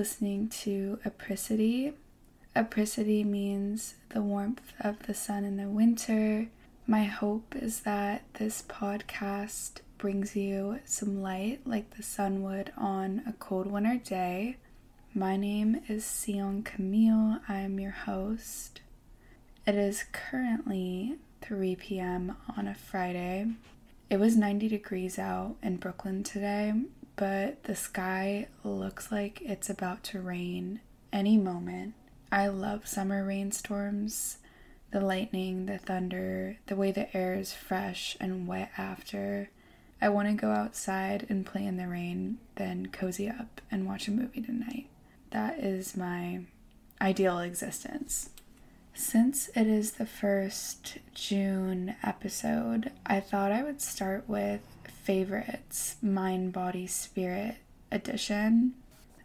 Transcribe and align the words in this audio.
listening 0.00 0.48
to 0.48 0.98
Apricity. 1.04 1.92
Apricity 2.56 3.22
means 3.22 3.96
the 4.08 4.22
warmth 4.22 4.72
of 4.80 4.98
the 5.00 5.12
sun 5.12 5.44
in 5.44 5.58
the 5.58 5.68
winter. 5.68 6.48
My 6.86 7.04
hope 7.04 7.54
is 7.54 7.80
that 7.80 8.22
this 8.32 8.62
podcast 8.66 9.80
brings 9.98 10.34
you 10.34 10.80
some 10.86 11.20
light 11.20 11.60
like 11.66 11.98
the 11.98 12.02
sun 12.02 12.42
would 12.42 12.72
on 12.78 13.22
a 13.28 13.34
cold 13.34 13.66
winter 13.66 14.00
day. 14.02 14.56
My 15.12 15.36
name 15.36 15.82
is 15.86 16.24
Sion 16.24 16.62
Camille. 16.62 17.40
I 17.46 17.58
am 17.58 17.78
your 17.78 17.90
host. 17.90 18.80
It 19.66 19.74
is 19.74 20.06
currently 20.12 21.16
3 21.42 21.76
p.m. 21.76 22.36
on 22.56 22.66
a 22.66 22.74
Friday. 22.74 23.48
It 24.08 24.18
was 24.18 24.34
90 24.34 24.66
degrees 24.66 25.18
out 25.18 25.56
in 25.62 25.76
Brooklyn 25.76 26.22
today, 26.24 26.72
but 27.20 27.64
the 27.64 27.76
sky 27.76 28.48
looks 28.64 29.12
like 29.12 29.42
it's 29.42 29.68
about 29.68 30.02
to 30.02 30.18
rain 30.18 30.80
any 31.12 31.36
moment. 31.36 31.92
I 32.32 32.48
love 32.48 32.88
summer 32.88 33.26
rainstorms. 33.26 34.38
The 34.90 35.02
lightning, 35.02 35.66
the 35.66 35.76
thunder, 35.76 36.56
the 36.66 36.76
way 36.76 36.92
the 36.92 37.14
air 37.14 37.34
is 37.34 37.52
fresh 37.52 38.16
and 38.18 38.48
wet 38.48 38.70
after. 38.78 39.50
I 40.00 40.08
want 40.08 40.28
to 40.28 40.34
go 40.34 40.50
outside 40.52 41.26
and 41.28 41.44
play 41.44 41.66
in 41.66 41.76
the 41.76 41.88
rain, 41.88 42.38
then 42.54 42.86
cozy 42.86 43.28
up 43.28 43.60
and 43.70 43.86
watch 43.86 44.08
a 44.08 44.12
movie 44.12 44.40
tonight. 44.40 44.86
That 45.30 45.58
is 45.58 45.94
my 45.94 46.40
ideal 47.02 47.38
existence. 47.40 48.30
Since 48.94 49.50
it 49.54 49.66
is 49.66 49.92
the 49.92 50.06
first 50.06 50.96
June 51.14 51.96
episode, 52.02 52.92
I 53.04 53.20
thought 53.20 53.52
I 53.52 53.62
would 53.62 53.82
start 53.82 54.26
with 54.26 54.62
favorites 55.10 55.96
mind, 56.00 56.52
body, 56.52 56.86
spirit 56.86 57.56
edition. 57.90 58.72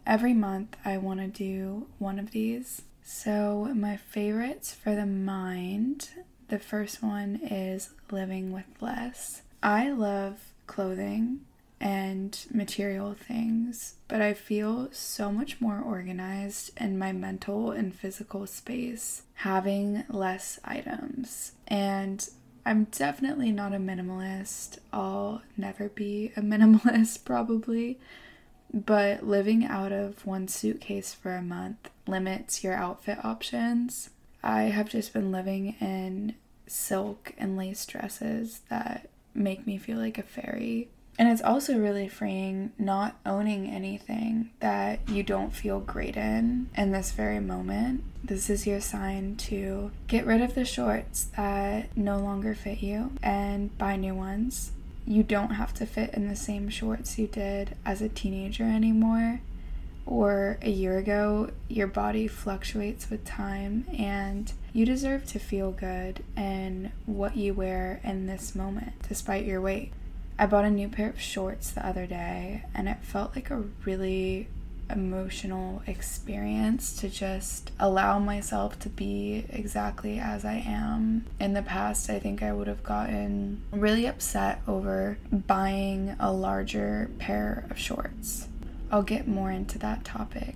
Every 0.04 0.34
month, 0.34 0.76
I 0.84 0.96
want 0.96 1.20
to 1.20 1.28
do 1.28 1.86
one 2.00 2.18
of 2.18 2.32
these. 2.32 2.82
So, 3.04 3.70
my 3.72 3.96
favorites 3.96 4.74
for 4.74 4.96
the 4.96 5.06
mind 5.06 6.08
the 6.48 6.58
first 6.58 7.04
one 7.04 7.36
is 7.36 7.90
living 8.10 8.50
with 8.50 8.64
less. 8.80 9.42
I 9.62 9.90
love 9.92 10.40
clothing 10.66 11.42
and 11.80 12.36
material 12.52 13.14
things, 13.14 13.94
but 14.08 14.20
I 14.20 14.34
feel 14.34 14.88
so 14.90 15.30
much 15.30 15.60
more 15.60 15.80
organized 15.80 16.72
in 16.80 16.98
my 16.98 17.12
mental 17.12 17.70
and 17.70 17.94
physical 17.94 18.48
space 18.48 19.22
having 19.34 20.02
less 20.08 20.58
items. 20.64 21.52
And 21.68 22.28
I'm 22.66 22.84
definitely 22.90 23.52
not 23.52 23.72
a 23.72 23.78
minimalist. 23.78 24.78
I'll 24.92 25.40
never 25.56 25.88
be 25.88 26.32
a 26.36 26.40
minimalist, 26.42 27.24
probably. 27.24 28.00
But 28.74 29.24
living 29.24 29.64
out 29.64 29.92
of 29.92 30.26
one 30.26 30.48
suitcase 30.48 31.14
for 31.14 31.36
a 31.36 31.42
month 31.42 31.88
limits 32.08 32.64
your 32.64 32.74
outfit 32.74 33.24
options. 33.24 34.10
I 34.42 34.62
have 34.64 34.88
just 34.88 35.12
been 35.12 35.30
living 35.30 35.76
in 35.80 36.34
silk 36.66 37.32
and 37.38 37.56
lace 37.56 37.86
dresses 37.86 38.62
that 38.68 39.08
make 39.32 39.64
me 39.64 39.78
feel 39.78 39.98
like 39.98 40.18
a 40.18 40.24
fairy 40.24 40.88
and 41.18 41.28
it's 41.28 41.42
also 41.42 41.78
really 41.78 42.08
freeing 42.08 42.72
not 42.78 43.16
owning 43.24 43.68
anything 43.68 44.50
that 44.60 45.00
you 45.08 45.22
don't 45.22 45.54
feel 45.54 45.80
great 45.80 46.16
in 46.16 46.68
in 46.76 46.92
this 46.92 47.12
very 47.12 47.40
moment. 47.40 48.04
This 48.22 48.50
is 48.50 48.66
your 48.66 48.80
sign 48.80 49.36
to 49.36 49.90
get 50.08 50.26
rid 50.26 50.42
of 50.42 50.54
the 50.54 50.64
shorts 50.64 51.28
that 51.36 51.96
no 51.96 52.18
longer 52.18 52.54
fit 52.54 52.82
you 52.82 53.12
and 53.22 53.76
buy 53.78 53.96
new 53.96 54.14
ones. 54.14 54.72
You 55.06 55.22
don't 55.22 55.52
have 55.52 55.72
to 55.74 55.86
fit 55.86 56.14
in 56.14 56.28
the 56.28 56.36
same 56.36 56.68
shorts 56.68 57.18
you 57.18 57.28
did 57.28 57.76
as 57.84 58.02
a 58.02 58.08
teenager 58.08 58.64
anymore 58.64 59.40
or 60.04 60.58
a 60.60 60.70
year 60.70 60.98
ago. 60.98 61.50
Your 61.68 61.86
body 61.86 62.26
fluctuates 62.26 63.08
with 63.08 63.24
time 63.24 63.86
and 63.96 64.52
you 64.72 64.84
deserve 64.84 65.24
to 65.28 65.38
feel 65.38 65.70
good 65.70 66.22
in 66.36 66.92
what 67.06 67.36
you 67.36 67.54
wear 67.54 68.00
in 68.04 68.26
this 68.26 68.54
moment 68.54 68.92
despite 69.08 69.46
your 69.46 69.60
weight. 69.60 69.92
I 70.38 70.46
bought 70.46 70.64
a 70.66 70.70
new 70.70 70.88
pair 70.88 71.08
of 71.08 71.20
shorts 71.20 71.70
the 71.70 71.86
other 71.86 72.06
day 72.06 72.64
and 72.74 72.88
it 72.88 72.98
felt 73.02 73.34
like 73.34 73.50
a 73.50 73.64
really 73.84 74.48
emotional 74.90 75.82
experience 75.86 76.94
to 77.00 77.08
just 77.08 77.70
allow 77.78 78.18
myself 78.18 78.78
to 78.80 78.88
be 78.88 79.46
exactly 79.48 80.18
as 80.18 80.44
I 80.44 80.62
am. 80.66 81.24
In 81.40 81.54
the 81.54 81.62
past, 81.62 82.10
I 82.10 82.18
think 82.18 82.42
I 82.42 82.52
would 82.52 82.66
have 82.66 82.82
gotten 82.82 83.62
really 83.72 84.06
upset 84.06 84.60
over 84.68 85.18
buying 85.32 86.14
a 86.20 86.32
larger 86.32 87.10
pair 87.18 87.64
of 87.70 87.78
shorts. 87.78 88.48
I'll 88.90 89.02
get 89.02 89.26
more 89.26 89.50
into 89.50 89.78
that 89.78 90.04
topic 90.04 90.54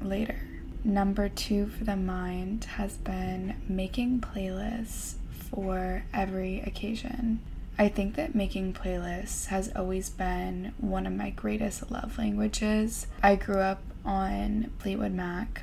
later. 0.00 0.40
Number 0.84 1.28
two 1.28 1.66
for 1.66 1.84
the 1.84 1.96
mind 1.96 2.64
has 2.64 2.96
been 2.96 3.54
making 3.68 4.20
playlists 4.20 5.14
for 5.50 6.02
every 6.12 6.60
occasion. 6.60 7.40
I 7.78 7.88
think 7.88 8.14
that 8.16 8.34
making 8.34 8.74
playlists 8.74 9.46
has 9.46 9.72
always 9.74 10.10
been 10.10 10.74
one 10.78 11.06
of 11.06 11.12
my 11.14 11.30
greatest 11.30 11.90
love 11.90 12.18
languages. 12.18 13.06
I 13.22 13.36
grew 13.36 13.58
up 13.58 13.82
on 14.04 14.70
Fleetwood 14.78 15.12
Mac 15.12 15.62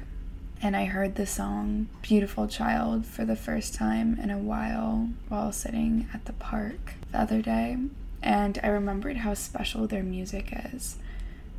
and 0.61 0.75
I 0.75 0.85
heard 0.85 1.15
the 1.15 1.25
song 1.25 1.87
Beautiful 2.01 2.47
Child 2.47 3.05
for 3.05 3.23
the 3.23 3.35
first 3.35 3.73
time 3.73 4.19
in 4.19 4.29
a 4.29 4.37
while 4.37 5.09
while 5.29 5.51
sitting 5.51 6.09
at 6.13 6.25
the 6.25 6.33
park 6.33 6.95
the 7.11 7.19
other 7.19 7.41
day. 7.41 7.77
And 8.21 8.59
I 8.61 8.67
remembered 8.67 9.17
how 9.17 9.33
special 9.35 9.87
their 9.87 10.03
music 10.03 10.49
is. 10.73 10.97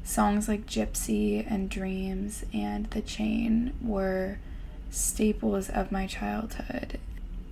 Songs 0.05 0.49
like 0.49 0.67
Gypsy 0.67 1.47
and 1.51 1.71
Dreams 1.71 2.45
and 2.53 2.87
The 2.91 3.01
Chain 3.01 3.73
were 3.81 4.39
staples 4.91 5.71
of 5.71 5.93
my 5.93 6.07
childhood 6.07 6.99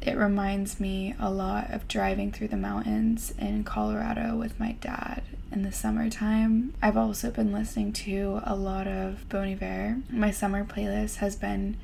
it 0.00 0.16
reminds 0.16 0.80
me 0.80 1.14
a 1.18 1.30
lot 1.30 1.70
of 1.70 1.88
driving 1.88 2.32
through 2.32 2.48
the 2.48 2.56
mountains 2.56 3.34
in 3.38 3.64
Colorado 3.64 4.36
with 4.36 4.58
my 4.58 4.72
dad 4.80 5.22
in 5.50 5.62
the 5.62 5.72
summertime. 5.72 6.74
I've 6.80 6.96
also 6.96 7.30
been 7.30 7.52
listening 7.52 7.92
to 7.94 8.40
a 8.44 8.54
lot 8.54 8.86
of 8.86 9.28
Bon 9.28 9.48
Iver. 9.48 9.98
My 10.10 10.30
summer 10.30 10.64
playlist 10.64 11.16
has 11.16 11.36
been 11.36 11.76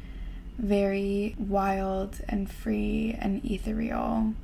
very 0.58 1.34
wild 1.38 2.20
and 2.28 2.50
free 2.50 3.16
and 3.18 3.44
ethereal. 3.44 4.34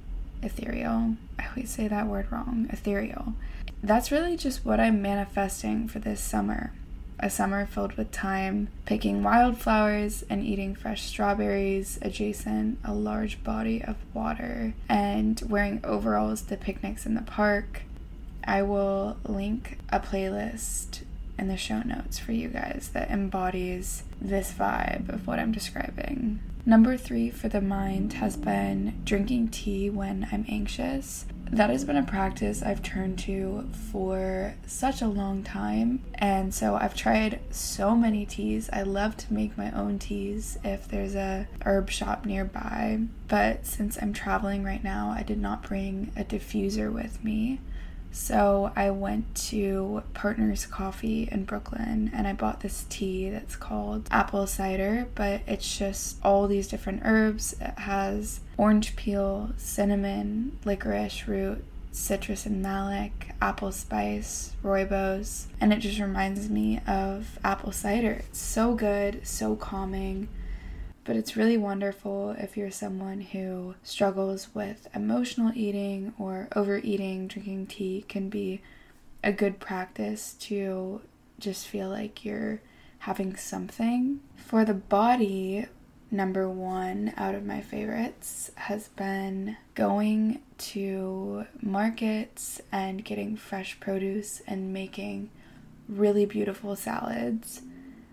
Ethereal. 0.42 1.16
I 1.38 1.48
always 1.48 1.70
say 1.70 1.86
that 1.86 2.06
word 2.06 2.26
wrong. 2.30 2.68
Ethereal. 2.70 3.34
That's 3.82 4.10
really 4.10 4.36
just 4.36 4.64
what 4.64 4.80
I'm 4.80 5.00
manifesting 5.00 5.86
for 5.88 6.00
this 6.00 6.20
summer 6.20 6.72
a 7.20 7.30
summer 7.30 7.66
filled 7.66 7.92
with 7.92 8.10
time 8.10 8.68
picking 8.86 9.22
wildflowers 9.22 10.24
and 10.28 10.42
eating 10.42 10.74
fresh 10.74 11.02
strawberries 11.02 11.98
adjacent 12.02 12.78
a 12.82 12.92
large 12.92 13.44
body 13.44 13.82
of 13.84 13.96
water 14.14 14.74
and 14.88 15.42
wearing 15.48 15.80
overalls 15.84 16.42
to 16.42 16.56
picnics 16.56 17.06
in 17.06 17.14
the 17.14 17.22
park. 17.22 17.82
I 18.42 18.62
will 18.62 19.18
link 19.24 19.78
a 19.90 20.00
playlist 20.00 21.02
in 21.38 21.48
the 21.48 21.56
show 21.56 21.82
notes 21.82 22.18
for 22.18 22.32
you 22.32 22.48
guys 22.48 22.90
that 22.94 23.10
embodies 23.10 24.02
this 24.20 24.52
vibe 24.52 25.08
of 25.08 25.26
what 25.26 25.38
I'm 25.38 25.52
describing. 25.52 26.40
Number 26.66 26.96
three 26.96 27.30
for 27.30 27.48
the 27.48 27.60
mind 27.60 28.14
has 28.14 28.36
been 28.36 29.00
drinking 29.04 29.48
tea 29.48 29.88
when 29.88 30.28
I'm 30.30 30.44
anxious 30.48 31.24
that 31.52 31.70
has 31.70 31.84
been 31.84 31.96
a 31.96 32.02
practice 32.04 32.62
I've 32.62 32.82
turned 32.82 33.18
to 33.20 33.68
for 33.90 34.54
such 34.66 35.02
a 35.02 35.08
long 35.08 35.42
time. 35.42 36.02
And 36.14 36.54
so 36.54 36.76
I've 36.76 36.94
tried 36.94 37.40
so 37.50 37.96
many 37.96 38.24
teas. 38.24 38.70
I 38.72 38.82
love 38.82 39.16
to 39.18 39.32
make 39.32 39.58
my 39.58 39.70
own 39.72 39.98
teas 39.98 40.58
if 40.62 40.86
there's 40.86 41.16
a 41.16 41.48
herb 41.64 41.90
shop 41.90 42.24
nearby. 42.24 43.00
But 43.26 43.66
since 43.66 43.98
I'm 44.00 44.12
traveling 44.12 44.62
right 44.62 44.82
now, 44.82 45.14
I 45.16 45.22
did 45.22 45.38
not 45.38 45.62
bring 45.62 46.12
a 46.16 46.24
diffuser 46.24 46.92
with 46.92 47.22
me. 47.24 47.60
So 48.12 48.72
I 48.74 48.90
went 48.90 49.34
to 49.48 50.02
Partners 50.14 50.66
Coffee 50.66 51.28
in 51.30 51.44
Brooklyn 51.44 52.10
and 52.12 52.26
I 52.26 52.32
bought 52.32 52.60
this 52.60 52.84
tea 52.88 53.30
that's 53.30 53.56
called 53.56 54.08
apple 54.10 54.46
cider, 54.46 55.06
but 55.14 55.42
it's 55.46 55.78
just 55.78 56.18
all 56.24 56.46
these 56.46 56.68
different 56.68 57.02
herbs. 57.04 57.54
It 57.60 57.78
has 57.78 58.40
orange 58.56 58.96
peel, 58.96 59.52
cinnamon, 59.56 60.58
licorice 60.64 61.28
root, 61.28 61.64
citrus 61.92 62.46
and 62.46 62.62
malic, 62.62 63.30
apple 63.40 63.72
spice, 63.72 64.52
rooibos, 64.62 65.46
and 65.60 65.72
it 65.72 65.78
just 65.78 66.00
reminds 66.00 66.48
me 66.48 66.80
of 66.86 67.38
apple 67.44 67.72
cider. 67.72 68.12
It's 68.12 68.40
so 68.40 68.74
good, 68.74 69.26
so 69.26 69.56
calming. 69.56 70.28
But 71.04 71.16
it's 71.16 71.36
really 71.36 71.56
wonderful 71.56 72.36
if 72.38 72.56
you're 72.56 72.70
someone 72.70 73.20
who 73.20 73.74
struggles 73.82 74.54
with 74.54 74.86
emotional 74.94 75.50
eating 75.54 76.12
or 76.18 76.48
overeating. 76.54 77.26
Drinking 77.26 77.66
tea 77.66 78.04
can 78.08 78.28
be 78.28 78.60
a 79.24 79.32
good 79.32 79.60
practice 79.60 80.34
to 80.40 81.00
just 81.38 81.66
feel 81.66 81.88
like 81.88 82.24
you're 82.24 82.60
having 83.00 83.34
something. 83.36 84.20
For 84.36 84.64
the 84.64 84.74
body, 84.74 85.66
number 86.10 86.48
one 86.48 87.14
out 87.16 87.34
of 87.34 87.46
my 87.46 87.60
favorites 87.60 88.50
has 88.56 88.88
been 88.88 89.56
going 89.74 90.42
to 90.58 91.46
markets 91.62 92.60
and 92.70 93.04
getting 93.04 93.36
fresh 93.36 93.80
produce 93.80 94.42
and 94.46 94.72
making 94.72 95.30
really 95.88 96.26
beautiful 96.26 96.76
salads. 96.76 97.62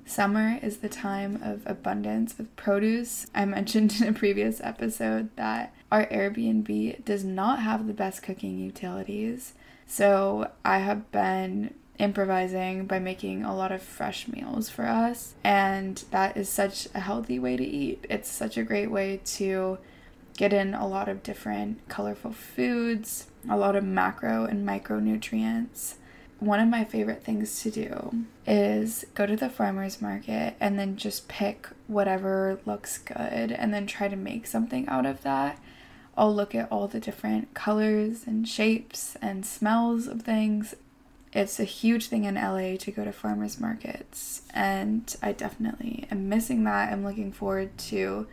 Summer 0.08 0.58
is 0.64 0.78
the 0.78 0.88
time 0.88 1.38
of 1.44 1.62
abundance 1.66 2.38
with 2.38 2.56
produce. 2.56 3.28
I 3.36 3.44
mentioned 3.44 3.98
in 4.00 4.08
a 4.08 4.14
previous 4.14 4.62
episode 4.62 5.36
that 5.36 5.74
our 5.92 6.06
Airbnb 6.06 7.04
does 7.04 7.26
not 7.26 7.60
have 7.60 7.88
the 7.88 7.94
best 7.94 8.24
cooking 8.24 8.58
utilities. 8.58 9.54
So 9.86 10.50
I 10.64 10.80
have 10.80 11.12
been 11.12 11.74
improvising 12.00 12.86
by 12.86 13.00
making 13.00 13.44
a 13.44 13.56
lot 13.56 13.74
of 13.74 13.82
fresh 13.82 14.30
meals 14.30 14.70
for 14.70 14.86
us. 14.86 15.36
And 15.44 16.02
that 16.12 16.38
is 16.38 16.48
such 16.48 16.88
a 16.96 17.02
healthy 17.02 17.38
way 17.38 17.58
to 17.58 17.66
eat. 17.66 18.06
It's 18.10 18.32
such 18.32 18.58
a 18.58 18.64
great 18.64 18.90
way 18.90 19.20
to 19.26 19.78
get 20.38 20.54
in 20.54 20.74
a 20.74 20.88
lot 20.88 21.10
of 21.10 21.22
different 21.22 21.86
colorful 21.90 22.32
foods, 22.32 23.28
a 23.50 23.58
lot 23.58 23.76
of 23.76 23.84
macro 23.84 24.46
and 24.46 24.66
micronutrients. 24.66 25.96
One 26.40 26.60
of 26.60 26.68
my 26.68 26.84
favorite 26.84 27.24
things 27.24 27.62
to 27.64 27.72
do 27.72 28.26
is 28.46 29.06
go 29.16 29.26
to 29.26 29.36
the 29.36 29.50
farmer's 29.50 30.02
market 30.02 30.56
and 30.60 30.78
then 30.78 30.96
just 30.96 31.28
pick 31.28 31.68
whatever 31.88 32.60
looks 32.66 33.00
good 33.00 33.52
and 33.52 33.74
then 33.74 33.88
try 33.88 34.08
to 34.08 34.16
make 34.16 34.46
something 34.46 34.88
out 34.88 35.06
of 35.06 35.24
that. 35.24 35.60
I'll 36.16 36.34
look 36.34 36.54
at 36.54 36.72
all 36.72 36.88
the 36.88 37.00
different 37.00 37.54
colors 37.54 38.26
and 38.28 38.48
shapes 38.48 39.18
and 39.22 39.46
smells 39.46 40.08
of 40.08 40.22
things 40.22 40.76
it's 41.34 41.60
a 41.60 41.66
huge 41.66 42.08
thing 42.08 42.24
in 42.24 42.36
LA 42.36 42.78
to 42.78 42.92
go 42.92 43.04
to 43.04 43.12
farmers 43.12 43.60
markets, 43.60 44.42
and 44.54 45.16
I 45.22 45.34
definitely 45.34 46.08
am 46.10 46.30
missing 46.30 46.64
that. 46.64 46.92
I'm 46.92 47.04
looking 47.04 47.32
forward 47.32 47.78
to 47.78 48.28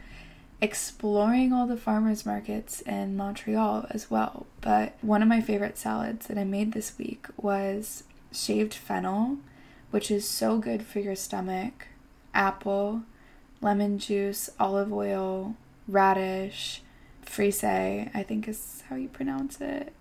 exploring 0.60 1.52
all 1.52 1.66
the 1.66 1.76
farmers 1.76 2.24
markets 2.24 2.80
in 2.82 3.16
Montreal 3.16 3.86
as 3.90 4.10
well. 4.10 4.46
But 4.60 4.94
one 5.02 5.22
of 5.22 5.28
my 5.28 5.40
favorite 5.40 5.78
salads 5.78 6.26
that 6.26 6.38
I 6.38 6.44
made 6.44 6.72
this 6.72 6.96
week 6.98 7.26
was 7.36 8.04
shaved 8.32 8.74
fennel, 8.74 9.38
which 9.90 10.10
is 10.10 10.28
so 10.28 10.58
good 10.58 10.82
for 10.82 11.00
your 11.00 11.16
stomach, 11.16 11.88
apple, 12.32 13.02
lemon 13.60 13.98
juice, 13.98 14.50
olive 14.58 14.92
oil, 14.92 15.56
radish, 15.86 16.82
frisée, 17.24 18.10
I 18.14 18.22
think 18.22 18.48
is 18.48 18.82
how 18.88 18.96
you 18.96 19.08
pronounce 19.08 19.60
it. 19.60 19.92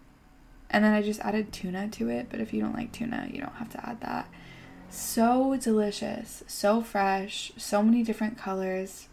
And 0.69 0.83
then 0.83 0.93
I 0.93 1.01
just 1.01 1.19
added 1.19 1.53
tuna 1.53 1.87
to 1.89 2.09
it, 2.09 2.27
but 2.29 2.39
if 2.39 2.51
you 2.53 2.61
don't 2.61 2.73
like 2.73 2.91
tuna, 2.91 3.29
you 3.31 3.39
don't 3.39 3.55
have 3.55 3.69
to 3.69 3.87
add 3.87 4.01
that. 4.01 4.27
So 4.89 5.57
delicious, 5.59 6.43
so 6.47 6.81
fresh, 6.81 7.51
so 7.57 7.83
many 7.83 8.03
different 8.03 8.37
colors. 8.37 9.07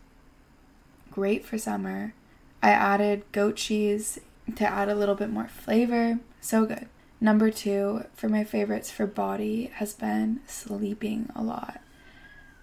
Great 1.11 1.45
for 1.45 1.59
summer. 1.59 2.15
I 2.63 2.71
added 2.71 3.25
goat 3.33 3.57
cheese 3.57 4.19
to 4.57 4.67
add 4.67 4.89
a 4.89 4.95
little 4.95 5.15
bit 5.15 5.31
more 5.31 5.49
flavor. 5.49 6.21
So 6.41 6.65
good. 6.67 6.89
Number 7.21 7.51
two 7.51 8.05
for 8.15 8.29
my 8.29 8.45
favorites 8.45 8.91
for 8.91 9.07
body 9.07 9.71
has 9.75 9.93
been 9.93 10.41
sleeping 10.47 11.31
a 11.35 11.43
lot. 11.43 11.81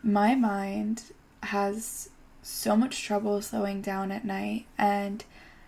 My 0.01 0.35
mind 0.35 1.03
has 1.43 2.09
so 2.41 2.75
much 2.75 3.03
trouble 3.03 3.41
slowing 3.41 3.81
down 3.81 4.11
at 4.11 4.25
night, 4.25 4.65
and 4.77 5.23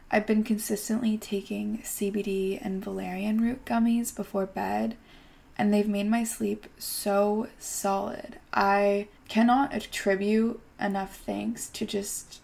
I've 0.09 0.25
been 0.25 0.43
consistently 0.43 1.17
taking 1.17 1.79
CBD 1.79 2.59
and 2.63 2.83
valerian 2.83 3.41
root 3.41 3.65
gummies 3.65 4.15
before 4.15 4.45
bed, 4.45 4.95
and 5.57 5.73
they've 5.73 5.87
made 5.87 6.09
my 6.09 6.23
sleep 6.23 6.67
so 6.77 7.47
solid. 7.59 8.39
I 8.53 9.07
cannot 9.27 9.73
attribute 9.73 10.61
enough 10.79 11.17
thanks 11.17 11.67
to 11.69 11.85
just 11.85 12.39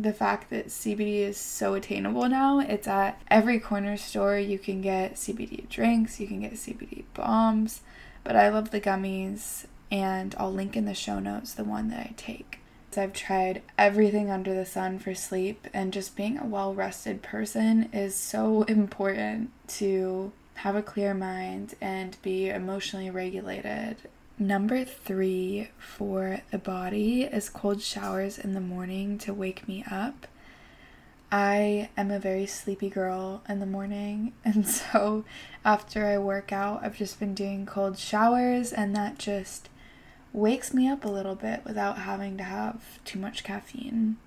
the 0.00 0.12
fact 0.12 0.50
that 0.50 0.68
CBD 0.68 1.20
is 1.20 1.36
so 1.36 1.74
attainable 1.74 2.28
now. 2.28 2.60
It's 2.60 2.86
at 2.86 3.20
every 3.28 3.58
corner 3.58 3.96
store. 3.96 4.38
You 4.38 4.58
can 4.58 4.80
get 4.80 5.14
CBD 5.14 5.68
drinks, 5.68 6.20
you 6.20 6.26
can 6.26 6.40
get 6.40 6.54
CBD 6.54 7.04
bombs, 7.14 7.82
but 8.24 8.36
I 8.36 8.48
love 8.48 8.70
the 8.70 8.80
gummies, 8.80 9.66
and 9.90 10.34
I'll 10.38 10.52
link 10.52 10.76
in 10.76 10.84
the 10.84 10.94
show 10.94 11.18
notes 11.18 11.54
the 11.54 11.64
one 11.64 11.88
that 11.88 12.00
I 12.00 12.14
take. 12.16 12.60
I've 12.98 13.12
tried 13.12 13.62
everything 13.78 14.30
under 14.30 14.52
the 14.52 14.66
sun 14.66 14.98
for 14.98 15.14
sleep, 15.14 15.68
and 15.72 15.92
just 15.92 16.16
being 16.16 16.36
a 16.38 16.44
well 16.44 16.74
rested 16.74 17.22
person 17.22 17.88
is 17.92 18.14
so 18.14 18.62
important 18.64 19.50
to 19.68 20.32
have 20.54 20.74
a 20.74 20.82
clear 20.82 21.14
mind 21.14 21.74
and 21.80 22.16
be 22.22 22.48
emotionally 22.48 23.10
regulated. 23.10 23.96
Number 24.40 24.84
three 24.84 25.70
for 25.78 26.42
the 26.52 26.58
body 26.58 27.24
is 27.24 27.48
cold 27.48 27.82
showers 27.82 28.38
in 28.38 28.54
the 28.54 28.60
morning 28.60 29.18
to 29.18 29.34
wake 29.34 29.66
me 29.66 29.84
up. 29.90 30.28
I 31.32 31.90
am 31.96 32.12
a 32.12 32.20
very 32.20 32.46
sleepy 32.46 32.88
girl 32.88 33.42
in 33.48 33.58
the 33.58 33.66
morning, 33.66 34.34
and 34.44 34.64
so 34.64 35.24
after 35.64 36.06
I 36.06 36.18
work 36.18 36.52
out, 36.52 36.84
I've 36.84 36.96
just 36.96 37.18
been 37.18 37.34
doing 37.34 37.66
cold 37.66 37.98
showers, 37.98 38.72
and 38.72 38.94
that 38.94 39.18
just 39.18 39.70
wakes 40.32 40.72
me 40.72 40.88
up 40.88 41.04
a 41.04 41.08
little 41.08 41.34
bit 41.34 41.64
without 41.64 41.98
having 41.98 42.36
to 42.36 42.44
have 42.44 43.04
too 43.04 43.18
much 43.18 43.42
caffeine. 43.42 44.18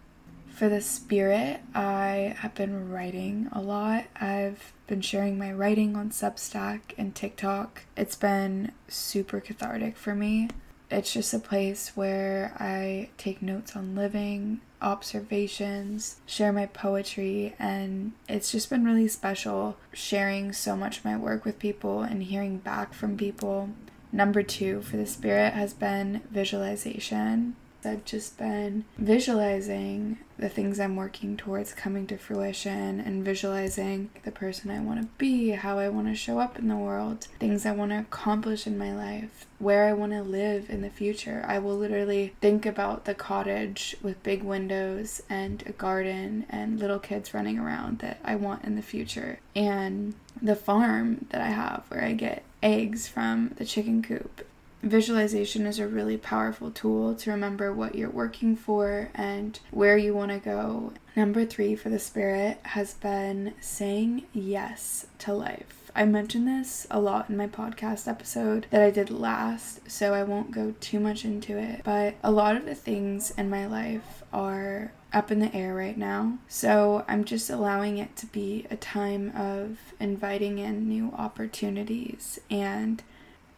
For 0.54 0.70
the 0.70 0.82
spirit, 0.82 1.62
I 1.74 2.36
have 2.40 2.54
been 2.54 2.92
writing 2.92 3.50
a 3.52 3.62
lot. 3.62 4.06
I've 4.20 4.74
been 4.86 5.02
sharing 5.02 5.40
my 5.40 5.52
writing 5.52 5.96
on 5.96 6.12
Substack 6.12 6.82
and 6.98 7.16
TikTok. 7.16 7.86
It's 7.98 8.16
been 8.16 8.72
super 8.88 9.40
cathartic 9.40 9.98
for 9.98 10.14
me. 10.14 10.50
It's 10.92 11.14
just 11.14 11.34
a 11.34 11.40
place 11.40 11.94
where 11.96 12.54
I 12.60 13.10
take 13.18 13.42
notes 13.42 13.76
on 13.76 13.96
living, 13.96 14.62
observations, 14.82 16.18
share 16.26 16.52
my 16.52 16.68
poetry, 16.68 17.56
and 17.58 18.12
it's 18.28 18.52
just 18.52 18.70
been 18.70 18.84
really 18.84 19.08
special 19.08 19.78
sharing 19.94 20.52
so 20.52 20.76
much 20.76 21.00
of 21.00 21.06
my 21.06 21.18
work 21.18 21.46
with 21.46 21.60
people 21.60 22.02
and 22.02 22.22
hearing 22.24 22.58
back 22.58 22.94
from 22.94 23.18
people. 23.18 23.70
Number 24.12 24.44
two 24.44 24.82
for 24.82 24.98
the 24.98 25.08
spirit 25.08 25.54
has 25.54 25.74
been 25.74 26.22
visualization. 26.30 27.56
I've 27.86 28.06
just 28.06 28.38
been 28.38 28.86
visualizing 28.98 30.18
the 30.38 30.50
things 30.50 30.80
I'm 30.80 30.96
working 30.96 31.38
towards 31.38 31.74
coming 31.74 32.08
to 32.08 32.18
fruition 32.18 33.00
and 33.00 33.24
visualizing 33.24 34.10
the 34.24 34.32
person 34.32 34.72
I 34.72 34.80
want 34.80 35.02
to 35.02 35.08
be, 35.18 35.50
how 35.50 35.78
I 35.78 35.90
want 35.90 36.08
to 36.08 36.16
show 36.16 36.40
up 36.40 36.58
in 36.58 36.68
the 36.68 36.76
world, 36.76 37.28
things 37.40 37.66
I 37.66 37.72
want 37.72 37.92
to 37.92 38.00
accomplish 38.00 38.66
in 38.66 38.78
my 38.78 38.96
life, 38.96 39.46
where 39.60 39.88
I 39.88 39.94
want 39.94 40.14
to 40.14 40.24
live 40.24 40.70
in 40.70 40.82
the 40.82 40.90
future. 40.90 41.44
I 41.48 41.60
will 41.60 41.78
literally 41.78 42.34
think 42.42 42.66
about 42.66 43.06
the 43.06 43.14
cottage 43.14 43.96
with 44.02 44.24
big 44.24 44.42
windows 44.42 45.22
and 45.30 45.64
a 45.68 45.72
garden 45.72 46.46
and 46.50 46.80
little 46.80 47.00
kids 47.00 47.34
running 47.34 47.60
around 47.60 48.00
that 48.00 48.20
I 48.24 48.36
want 48.36 48.64
in 48.64 48.76
the 48.76 48.82
future, 48.82 49.40
and 49.56 50.16
the 50.42 50.56
farm 50.56 51.28
that 51.30 51.42
I 51.42 51.50
have 51.50 51.84
where 51.90 52.04
I 52.04 52.14
get 52.14 52.44
eggs 52.64 53.08
from 53.08 53.54
the 53.58 53.66
chicken 53.66 54.02
coop. 54.02 54.48
Visualization 54.84 55.68
is 55.68 55.78
a 55.78 55.88
really 55.88 56.18
powerful 56.18 56.72
tool 56.72 57.14
to 57.16 57.32
remember 57.32 57.72
what 57.72 57.94
you're 57.96 58.10
working 58.10 58.56
for 58.56 59.10
and 59.14 59.60
where 59.70 59.98
you 59.98 60.14
want 60.14 60.32
to 60.32 60.40
go. 60.40 60.94
Number 61.16 61.46
three 61.46 61.76
for 61.76 61.90
the 61.90 62.00
spirit 62.00 62.58
has 62.64 62.96
been 62.96 63.54
saying 63.62 64.24
yes 64.34 65.06
to 65.20 65.34
life. 65.34 65.92
I 65.94 66.06
mentioned 66.06 66.48
this 66.48 66.88
a 66.90 67.00
lot 67.00 67.30
in 67.30 67.38
my 67.38 67.48
podcast 67.48 68.08
episode 68.08 68.66
that 68.72 68.82
I 68.82 68.92
did 68.92 69.12
last, 69.12 69.92
so 69.92 70.14
I 70.14 70.24
won't 70.24 70.52
go 70.52 70.74
too 70.80 71.00
much 71.00 71.26
into 71.26 71.58
it. 71.58 71.82
But 71.84 72.16
a 72.24 72.32
lot 72.32 72.56
of 72.56 72.66
the 72.66 72.76
things 72.76 73.32
in 73.38 73.50
my 73.50 73.66
life 73.68 74.24
are 74.32 74.94
up 75.14 75.30
in 75.30 75.40
the 75.40 75.54
air 75.54 75.76
right 75.76 75.98
now. 75.98 76.38
So 76.48 77.04
I'm 77.08 77.26
just 77.26 77.50
allowing 77.50 77.98
it 77.98 78.16
to 78.18 78.26
be 78.26 78.66
a 78.72 78.78
time 78.78 79.34
of 79.36 79.78
inviting 80.00 80.60
in 80.60 80.88
new 80.88 81.12
opportunities. 81.12 82.40
And 82.50 83.04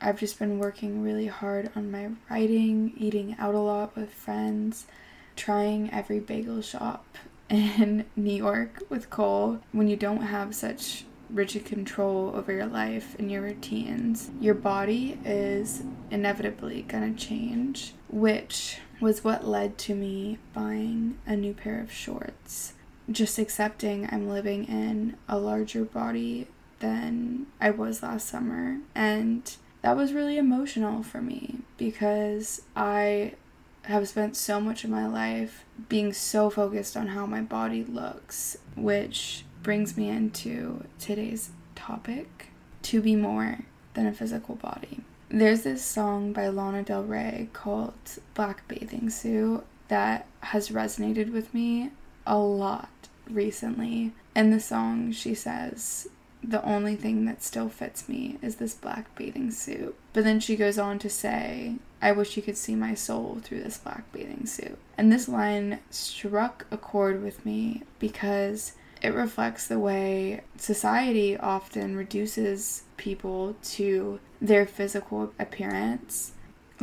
I've 0.04 0.20
just 0.20 0.38
been 0.38 0.60
working 0.60 1.02
really 1.02 1.28
hard 1.28 1.72
on 1.78 1.90
my 1.90 2.10
writing, 2.30 2.94
eating 2.98 3.38
out 3.40 3.56
a 3.56 3.60
lot 3.60 3.96
with 3.96 4.14
friends, 4.14 4.86
trying 5.38 5.90
every 5.94 6.20
bagel 6.20 6.62
shop 6.62 7.18
in 7.50 8.06
New 8.16 8.36
York 8.36 8.84
with 8.90 9.10
Cole. 9.10 9.62
When 9.72 9.88
you 9.88 9.96
don't 9.96 10.24
have 10.24 10.54
such 10.54 11.06
rigid 11.30 11.66
control 11.66 12.34
over 12.36 12.52
your 12.52 12.66
life 12.66 13.16
and 13.18 13.32
your 13.32 13.44
routines, 13.44 14.30
your 14.42 14.54
body 14.54 15.18
is 15.24 15.84
inevitably 16.12 16.82
gonna 16.84 17.14
change, 17.14 17.94
which 18.10 18.80
was 19.00 19.24
what 19.24 19.48
led 19.48 19.78
to 19.78 19.96
me 19.96 20.38
buying 20.54 21.18
a 21.26 21.38
new 21.38 21.54
pair 21.54 21.80
of 21.80 21.92
shorts. 21.92 22.74
Just 23.10 23.40
accepting 23.40 24.08
I'm 24.12 24.30
living 24.30 24.66
in 24.66 25.16
a 25.30 25.38
larger 25.38 25.86
body 25.86 26.48
than 26.80 27.48
I 27.62 27.70
was 27.70 28.04
last 28.04 28.28
summer. 28.28 28.80
And 28.94 29.56
that 29.84 29.96
was 29.96 30.14
really 30.14 30.38
emotional 30.38 31.04
for 31.04 31.22
me 31.22 31.60
because 31.78 32.62
I 32.76 33.34
have 33.84 34.08
spent 34.08 34.36
so 34.36 34.60
much 34.62 34.84
of 34.84 34.90
my 34.90 35.06
life 35.06 35.66
being 35.90 36.14
so 36.14 36.50
focused 36.50 36.96
on 36.96 37.08
how 37.08 37.26
my 37.26 37.42
body 37.42 37.84
looks, 37.84 38.58
which 38.76 39.44
brings 39.62 39.98
me 39.98 40.10
into 40.10 40.86
today's 41.00 41.52
topic 41.76 42.48
to 42.84 43.02
be 43.02 43.16
more 43.16 43.60
than 43.94 44.08
a 44.08 44.14
physical 44.14 44.56
body. 44.56 45.02
There's 45.30 45.64
this 45.64 45.84
song 45.84 46.32
by 46.32 46.48
Lana 46.48 46.84
Del 46.84 47.04
Rey 47.04 47.50
called 47.52 47.94
Black 48.36 48.68
Bathing 48.68 49.10
Suit 49.10 49.66
that 49.90 50.28
has 50.42 50.70
resonated 50.70 51.32
with 51.32 51.54
me 51.54 51.92
a 52.26 52.38
lot 52.38 52.90
recently. 53.30 54.14
In 54.36 54.52
the 54.52 54.60
song, 54.60 55.12
she 55.12 55.34
says, 55.34 56.08
The 56.44 56.64
only 56.66 56.96
thing 56.96 57.26
that 57.26 57.42
still 57.42 57.70
fits 57.70 58.10
me 58.10 58.38
is 58.42 58.58
this 58.58 58.74
black 58.74 59.16
bathing 59.16 59.50
suit. 59.52 59.96
But 60.12 60.26
then 60.26 60.40
she 60.40 60.56
goes 60.56 60.78
on 60.78 61.00
to 61.00 61.10
say, 61.10 61.76
I 62.02 62.12
wish 62.12 62.36
you 62.36 62.44
could 62.44 62.58
see 62.58 62.76
my 62.76 62.96
soul 62.96 63.40
through 63.42 63.64
this 63.64 63.78
black 63.78 64.12
bathing 64.12 64.46
suit. 64.46 64.78
And 64.98 65.12
this 65.12 65.30
line 65.30 65.80
struck 65.90 66.66
a 66.70 66.78
chord 66.78 67.24
with 67.24 67.46
me 67.46 67.84
because 68.00 68.74
it 69.02 69.14
reflects 69.14 69.68
the 69.68 69.80
way 69.80 70.42
society 70.58 71.38
often 71.38 71.96
reduces 71.96 72.84
people 72.98 73.56
to 73.64 74.20
their 74.42 74.66
physical 74.66 75.34
appearance. 75.40 76.34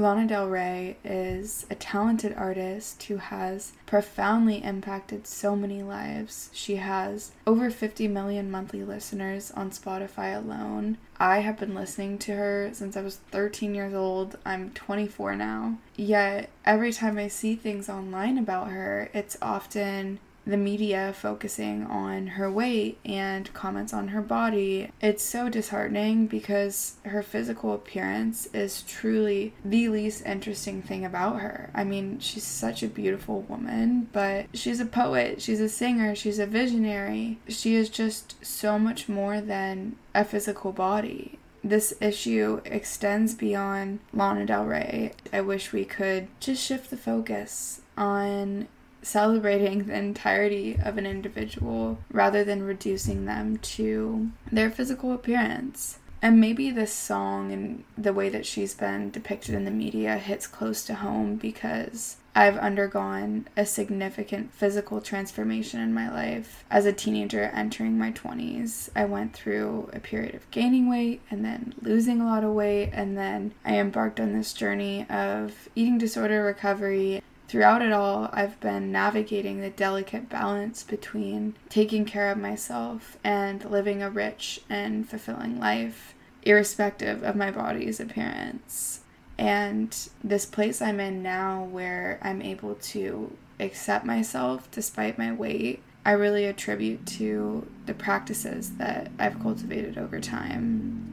Lana 0.01 0.27
Del 0.27 0.49
Rey 0.49 0.97
is 1.05 1.67
a 1.71 1.75
talented 1.75 2.35
artist 2.35 3.03
who 3.03 3.19
has 3.19 3.73
profoundly 3.85 4.65
impacted 4.65 5.27
so 5.27 5.55
many 5.55 5.83
lives. 5.83 6.49
She 6.55 6.77
has 6.77 7.33
over 7.47 7.71
50 7.71 8.09
million 8.09 8.51
monthly 8.51 8.83
listeners 8.83 9.51
on 9.51 9.71
Spotify 9.71 10.35
alone. 10.35 10.97
I 11.19 11.41
have 11.41 11.59
been 11.59 11.75
listening 11.75 12.17
to 12.21 12.35
her 12.35 12.71
since 12.73 12.97
I 12.97 13.03
was 13.03 13.17
13 13.31 13.75
years 13.75 13.93
old. 13.93 14.39
I'm 14.47 14.71
24 14.71 15.37
now. 15.37 15.77
Yet, 15.97 16.49
every 16.65 16.95
time 16.95 17.19
I 17.19 17.29
see 17.29 17.55
things 17.55 17.91
online 17.91 18.39
about 18.39 18.71
her, 18.71 19.11
it's 19.13 19.37
often 19.43 20.19
the 20.47 20.57
media 20.57 21.13
focusing 21.13 21.85
on 21.85 22.29
her 22.29 22.51
weight 22.51 22.99
and 23.05 23.53
comments 23.53 23.93
on 23.93 24.09
her 24.09 24.23
body. 24.23 24.91
It's 25.01 25.23
so 25.23 25.49
disheartening 25.49 26.27
because 26.27 26.97
her 27.05 27.23
physical 27.23 27.75
appearance 27.75 28.47
is 28.53 28.83
truly 28.83 29.53
the 29.65 29.89
least 29.89 30.25
interesting 30.25 30.83
thing 30.83 31.05
about 31.05 31.41
her. 31.41 31.71
I 31.75 31.85
mean, 31.85 32.19
she's 32.19 32.45
such 32.45 32.83
a 32.83 32.89
beautiful 32.89 33.43
woman, 33.43 34.09
but 34.13 34.47
she's 34.55 34.81
a 34.81 34.87
poet, 34.87 35.43
she's 35.43 35.61
a 35.61 35.69
singer, 35.69 36.15
she's 36.15 36.39
a 36.39 36.47
visionary. 36.47 37.39
She 37.49 37.75
is 37.75 37.89
just 37.91 38.45
so 38.45 38.79
much 38.79 39.09
more 39.09 39.41
than 39.41 39.97
a 40.15 40.25
physical 40.25 40.73
body 40.73 41.39
this 41.63 41.93
issue 42.01 42.61
extends 42.65 43.35
beyond 43.35 44.01
Lana 44.15 44.47
Del 44.47 44.65
Rey. 44.65 45.13
I 45.33 45.43
wish 45.43 45.73
we 45.73 45.85
could 45.85 46.29
just 46.41 46.65
shift 46.65 46.91
the 46.91 46.97
focus 46.97 47.83
on 47.97 48.69
celebrating 49.03 49.85
the 49.85 49.97
entirety 49.97 50.77
of 50.83 50.99
an 50.99 51.07
individual 51.07 51.99
rather 52.11 52.45
than 52.45 52.63
reducing 52.63 53.25
them 53.25 53.57
to 53.59 54.31
their 54.51 54.71
physical 54.71 55.13
appearance. 55.13 55.99
And 56.23 56.39
maybe 56.39 56.71
this 56.71 56.93
song 56.93 57.51
and 57.51 57.85
the 57.97 58.13
way 58.13 58.29
that 58.29 58.45
she's 58.45 58.75
been 58.75 59.11
depicted 59.11 59.55
in 59.55 59.65
the 59.65 59.71
media 59.71 60.19
hits 60.19 60.47
close 60.47 60.85
to 60.85 60.97
home 60.97 61.37
because 61.37 62.17
I've 62.35 62.59
undergone 62.59 63.49
a 63.57 63.67
significant 63.67 64.53
physical 64.53 65.01
transformation 65.01 65.81
in 65.81 65.95
my 65.95 66.11
life. 66.11 66.65
As 66.71 66.87
a 66.87 66.93
teenager 66.93 67.45
entering 67.55 67.99
my 67.99 68.13
20s, 68.13 68.91
I 68.95 69.05
went 69.07 69.33
through 69.33 69.91
a 69.93 69.99
period 69.99 70.35
of 70.35 70.51
gaining 70.51 70.89
weight 70.89 71.23
and 71.31 71.45
then 71.45 71.75
losing 71.83 72.21
a 72.21 72.27
lot 72.27 72.45
of 72.45 72.53
weight, 72.53 72.91
and 72.93 73.17
then 73.17 73.53
I 73.65 73.79
embarked 73.79 74.21
on 74.21 74.33
this 74.33 74.53
journey 74.53 75.09
of 75.11 75.69
eating 75.75 75.99
disorder 75.99 76.45
recovery 76.45 77.23
Throughout 77.51 77.83
it 77.83 77.91
all, 77.91 78.31
I've 78.33 78.61
been 78.61 78.93
navigating 78.93 79.61
the 79.61 79.71
delicate 79.71 80.29
balance 80.29 80.85
between 80.85 81.57
taking 81.69 82.05
care 82.05 82.31
of 82.31 82.39
myself 82.39 83.19
and 83.25 83.65
living 83.65 84.05
a 84.05 84.09
rich 84.09 84.61
and 84.71 85.09
fulfilling 85.09 85.59
life, 85.59 86.15
irrespective 86.43 87.25
of 87.25 87.35
my 87.35 87.51
body's 87.51 87.99
appearance. 87.99 89.01
And 89.37 89.97
this 90.23 90.47
place 90.47 90.81
I'm 90.81 91.01
in 91.01 91.25
now, 91.25 91.65
where 91.65 92.21
I'm 92.23 92.41
able 92.41 92.77
to 92.77 93.37
accept 93.59 94.05
myself 94.05 94.71
despite 94.71 95.19
my 95.19 95.33
weight, 95.33 95.83
I 96.07 96.13
really 96.13 96.45
attribute 96.45 97.05
to 97.19 97.67
the 97.85 97.95
practices 97.95 98.77
that 98.77 99.11
I've 99.19 99.41
cultivated 99.41 99.99
over 99.99 100.21
time, 100.21 101.10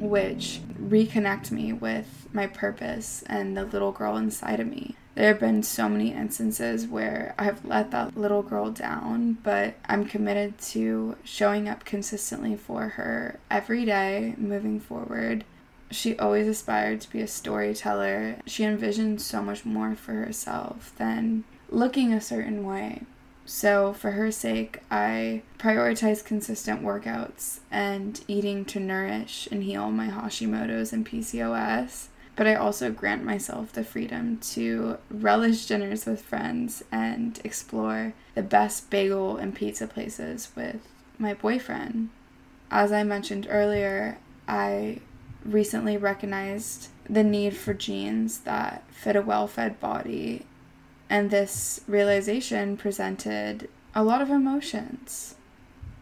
which 0.00 0.60
reconnect 0.80 1.50
me 1.50 1.72
with 1.72 2.28
my 2.32 2.46
purpose 2.46 3.22
and 3.26 3.56
the 3.56 3.64
little 3.64 3.92
girl 3.92 4.16
inside 4.16 4.60
of 4.60 4.66
me. 4.66 4.96
There 5.14 5.28
have 5.28 5.40
been 5.40 5.62
so 5.62 5.88
many 5.88 6.12
instances 6.12 6.86
where 6.86 7.34
I've 7.38 7.64
let 7.64 7.90
that 7.90 8.16
little 8.16 8.42
girl 8.42 8.70
down, 8.70 9.38
but 9.42 9.74
I'm 9.86 10.06
committed 10.06 10.58
to 10.70 11.16
showing 11.24 11.68
up 11.68 11.84
consistently 11.84 12.56
for 12.56 12.90
her 12.90 13.38
every 13.50 13.84
day 13.84 14.34
moving 14.38 14.80
forward. 14.80 15.44
She 15.90 16.16
always 16.16 16.46
aspired 16.46 17.00
to 17.02 17.10
be 17.10 17.20
a 17.20 17.26
storyteller. 17.26 18.36
She 18.46 18.64
envisioned 18.64 19.20
so 19.20 19.42
much 19.42 19.64
more 19.64 19.94
for 19.96 20.12
herself 20.12 20.92
than 20.96 21.44
looking 21.68 22.12
a 22.12 22.20
certain 22.20 22.64
way. 22.64 23.02
So, 23.52 23.92
for 23.92 24.12
her 24.12 24.30
sake, 24.30 24.78
I 24.92 25.42
prioritize 25.58 26.24
consistent 26.24 26.82
workouts 26.82 27.58
and 27.68 28.20
eating 28.28 28.64
to 28.66 28.78
nourish 28.78 29.48
and 29.50 29.64
heal 29.64 29.90
my 29.90 30.06
Hashimoto's 30.06 30.92
and 30.92 31.04
PCOS 31.04 32.06
but 32.40 32.46
I 32.46 32.54
also 32.54 32.90
grant 32.90 33.22
myself 33.22 33.72
the 33.72 33.84
freedom 33.84 34.38
to 34.52 34.96
relish 35.10 35.66
dinners 35.66 36.06
with 36.06 36.22
friends 36.22 36.82
and 36.90 37.38
explore 37.44 38.14
the 38.34 38.42
best 38.42 38.88
bagel 38.88 39.36
and 39.36 39.54
pizza 39.54 39.86
places 39.86 40.48
with 40.56 40.80
my 41.18 41.34
boyfriend. 41.34 42.08
As 42.70 42.92
I 42.92 43.02
mentioned 43.02 43.46
earlier, 43.50 44.16
I 44.48 45.00
recently 45.44 45.98
recognized 45.98 46.88
the 47.10 47.24
need 47.24 47.54
for 47.56 47.74
jeans 47.74 48.38
that 48.40 48.84
fit 48.90 49.16
a 49.16 49.22
well 49.22 49.46
fed 49.46 49.78
body, 49.78 50.46
and 51.10 51.30
this 51.30 51.80
realization 51.88 52.76
presented 52.76 53.68
a 53.94 54.04
lot 54.04 54.22
of 54.22 54.30
emotions 54.30 55.34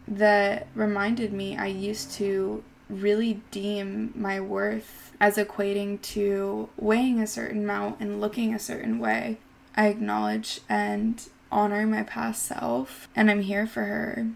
that 0.07 0.67
reminded 0.75 1.33
me 1.33 1.57
I 1.57 1.65
used 1.65 2.11
to 2.13 2.63
really 2.87 3.41
deem 3.51 4.13
my 4.15 4.39
worth 4.39 5.11
as 5.19 5.37
equating 5.37 6.01
to 6.01 6.69
weighing 6.77 7.19
a 7.19 7.27
certain 7.27 7.63
amount 7.63 7.99
and 7.99 8.21
looking 8.21 8.53
a 8.53 8.59
certain 8.59 8.99
way. 8.99 9.39
I 9.75 9.87
acknowledge 9.87 10.61
and 10.69 11.21
honor 11.51 11.85
my 11.85 12.03
past 12.03 12.43
self, 12.43 13.07
and 13.15 13.29
I'm 13.29 13.41
here 13.41 13.67
for 13.67 13.85
her. 13.85 14.27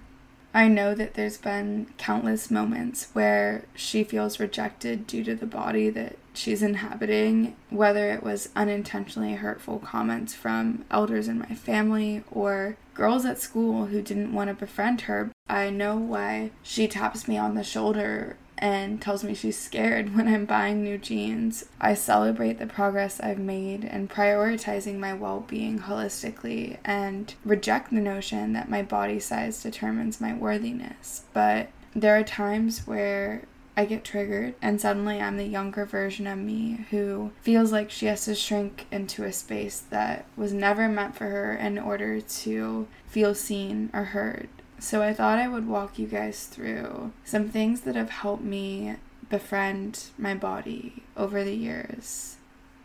I 0.53 0.67
know 0.67 0.93
that 0.93 1.15
there's 1.15 1.37
been 1.37 1.87
countless 1.97 2.51
moments 2.51 3.07
where 3.13 3.65
she 3.75 4.03
feels 4.03 4.39
rejected 4.39 5.07
due 5.07 5.23
to 5.23 5.35
the 5.35 5.47
body 5.47 5.89
that 5.89 6.17
she's 6.33 6.61
inhabiting, 6.61 7.55
whether 7.69 8.11
it 8.11 8.23
was 8.23 8.49
unintentionally 8.55 9.33
hurtful 9.33 9.79
comments 9.79 10.33
from 10.33 10.85
elders 10.89 11.27
in 11.27 11.39
my 11.39 11.55
family 11.55 12.23
or 12.31 12.77
girls 12.93 13.25
at 13.25 13.39
school 13.39 13.87
who 13.87 14.01
didn't 14.01 14.33
want 14.33 14.49
to 14.49 14.53
befriend 14.53 15.01
her. 15.01 15.31
I 15.47 15.69
know 15.69 15.97
why 15.97 16.51
she 16.61 16.87
taps 16.87 17.27
me 17.27 17.37
on 17.37 17.55
the 17.55 17.63
shoulder 17.63 18.37
and 18.57 19.01
tells 19.01 19.23
me 19.23 19.33
she's 19.33 19.57
scared 19.57 20.15
when 20.15 20.27
I'm 20.27 20.45
buying 20.45 20.83
new 20.83 20.97
jeans. 20.97 21.65
I 21.81 21.95
celebrate 21.95 22.59
the 22.59 22.65
progress 22.65 23.19
I've 23.19 23.39
made 23.39 23.83
in 23.83 24.07
prioritizing 24.07 24.99
my 24.99 25.13
well 25.13 25.41
being 25.41 25.79
holistically 25.79 26.77
and 26.85 27.33
reject 27.43 27.89
the 27.89 27.99
notion 27.99 28.53
that 28.53 28.69
my 28.69 28.81
body 28.81 29.19
size 29.19 29.61
determines 29.61 30.21
my 30.21 30.33
worthiness. 30.33 31.23
But 31.33 31.69
there 31.95 32.17
are 32.17 32.23
times 32.23 32.87
where 32.87 33.43
I 33.75 33.85
get 33.85 34.03
triggered, 34.03 34.53
and 34.61 34.79
suddenly 34.79 35.19
I'm 35.19 35.37
the 35.37 35.45
younger 35.45 35.85
version 35.85 36.27
of 36.27 36.37
me 36.37 36.85
who 36.91 37.31
feels 37.41 37.71
like 37.71 37.89
she 37.89 38.05
has 38.05 38.25
to 38.25 38.35
shrink 38.35 38.85
into 38.91 39.23
a 39.23 39.33
space 39.33 39.79
that 39.89 40.25
was 40.35 40.53
never 40.53 40.87
meant 40.87 41.15
for 41.15 41.25
her 41.25 41.55
in 41.55 41.79
order 41.79 42.21
to 42.21 42.87
feel 43.07 43.33
seen 43.33 43.89
or 43.93 44.03
heard. 44.05 44.49
So 44.77 45.01
I 45.01 45.13
thought 45.13 45.39
I 45.39 45.47
would 45.47 45.67
walk 45.67 45.97
you 45.97 46.05
guys 46.05 46.45
through 46.45 47.13
some 47.23 47.49
things 47.49 47.81
that 47.81 47.95
have 47.95 48.09
helped 48.09 48.43
me 48.43 48.97
befriend 49.29 50.05
my 50.17 50.35
body 50.35 51.01
over 51.17 51.43
the 51.43 51.55
years. 51.55 52.37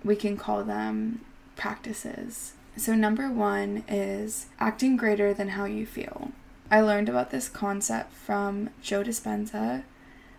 We 0.03 0.17
can 0.17 0.37
call 0.37 0.65
them 0.65 1.21
practices. 1.57 2.55
So, 2.77 2.95
number 2.95 3.29
one 3.29 3.83
is 3.89 4.47
acting 4.61 4.97
greater 4.97 5.35
than 5.35 5.51
how 5.51 5.65
you 5.65 5.85
feel. 5.85 6.31
I 6.71 6.81
learned 6.81 7.09
about 7.09 7.31
this 7.31 7.49
concept 7.49 8.13
from 8.13 8.71
Joe 8.81 9.03
Dispenza. 9.03 9.83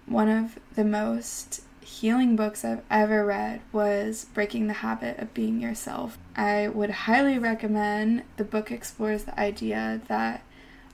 One 0.10 0.28
of 0.28 0.58
the 0.74 0.84
most 0.84 1.62
healing 1.82 2.36
books 2.36 2.66
I've 2.66 2.82
ever 2.90 3.24
read 3.24 3.62
was 3.72 4.26
Breaking 4.34 4.66
the 4.66 4.74
Habit 4.74 5.20
of 5.20 5.36
Being 5.36 5.62
Yourself. 5.62 6.18
I 6.36 6.68
would 6.68 6.90
highly 6.90 7.38
recommend 7.38 8.24
the 8.36 8.44
book 8.44 8.72
explores 8.72 9.26
the 9.26 9.40
idea 9.40 10.02
that 10.08 10.42